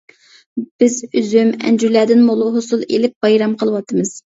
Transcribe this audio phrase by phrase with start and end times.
[0.83, 4.15] بىز ئۈزۈم، ئەنجۈرلەردىن مول ھوسۇل ئېلىپ، بايرام قىلىۋاتىمىز.